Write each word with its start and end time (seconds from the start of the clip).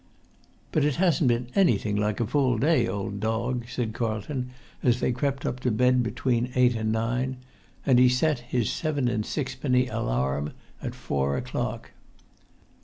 "But 0.71 0.83
it 0.83 0.95
hasn't 0.95 1.27
been 1.27 1.49
anything 1.53 1.95
like 1.95 2.19
a 2.19 2.25
full 2.25 2.57
day, 2.57 2.87
old 2.87 3.19
dog," 3.19 3.65
said 3.69 3.93
Carlton, 3.93 4.49
as 4.81 4.99
they 4.99 5.11
crept 5.11 5.45
up 5.45 5.59
to 5.59 5.69
bed 5.69 6.01
between 6.01 6.51
eight 6.55 6.75
and 6.75 6.91
nine. 6.91 7.37
And 7.85 7.99
he 7.99 8.09
set 8.09 8.39
his 8.39 8.71
seven 8.71 9.07
and 9.07 9.23
six 9.23 9.53
penny 9.53 9.85
alarum 9.89 10.53
at 10.81 10.95
four 10.95 11.37
o'clock. 11.37 11.91